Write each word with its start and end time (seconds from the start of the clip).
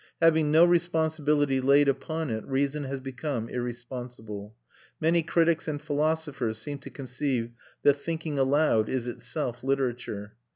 Having 0.19 0.49
no 0.51 0.65
responsibility 0.65 1.61
laid 1.61 1.87
upon 1.87 2.31
it, 2.31 2.43
reason 2.47 2.85
has 2.85 2.99
become 2.99 3.47
irresponsible. 3.49 4.55
Many 4.99 5.21
critics 5.21 5.67
and 5.67 5.79
philosophers 5.79 6.57
seem 6.57 6.79
to 6.79 6.89
conceive 6.89 7.51
that 7.83 7.97
thinking 7.97 8.39
aloud 8.39 8.89
is 8.89 9.05
itself 9.05 9.63
literature. 9.63 10.33